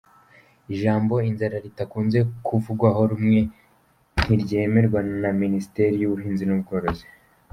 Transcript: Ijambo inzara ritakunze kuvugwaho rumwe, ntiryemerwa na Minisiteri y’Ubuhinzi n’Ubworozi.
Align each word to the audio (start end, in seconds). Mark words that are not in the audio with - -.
Ijambo 0.73 1.15
inzara 1.29 1.55
ritakunze 1.65 2.19
kuvugwaho 2.45 3.01
rumwe, 3.11 3.41
ntiryemerwa 4.23 4.99
na 5.21 5.31
Minisiteri 5.41 5.93
y’Ubuhinzi 5.97 6.43
n’Ubworozi. 6.47 7.05